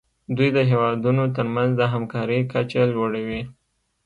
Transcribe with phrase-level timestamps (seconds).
[0.35, 3.41] دوی د هیوادونو ترمنځ د همکارۍ کچه لوړوي